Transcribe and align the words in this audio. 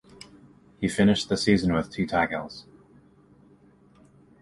He 0.79 0.87
finished 0.87 1.29
the 1.29 1.37
season 1.37 1.73
with 1.75 1.91
two 1.91 2.07
tackles. 2.07 2.65